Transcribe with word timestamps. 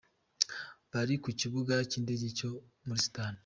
Bari 0.91 1.13
ku 1.23 1.29
kibuga 1.39 1.73
kindege 1.91 2.27
cyo 2.37 2.49
muri 2.85 3.01
Sudani 3.05 3.39